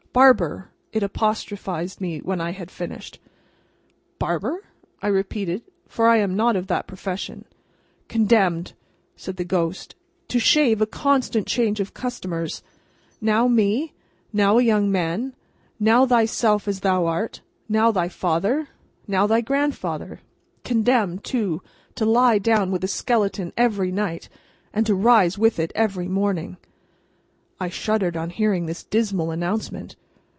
[0.13, 3.17] "Barber!" it apostrophised me when I had finished.
[4.19, 4.65] "Barber?"
[5.01, 7.45] I repeated—for I am not of that profession.
[8.09, 8.73] "Condemned,"
[9.15, 9.95] said the ghost,
[10.27, 17.91] "to shave a constant change of customers—now, me—now, a young man—now, thyself as thou art—now,
[17.91, 20.19] thy father—now, thy grandfather;
[20.65, 21.61] condemned, too,
[21.95, 24.27] to lie down with a skeleton every night,
[24.73, 26.57] and to rise with it every morning—"
[27.61, 29.95] (I shuddered on hearing this dismal announcement.)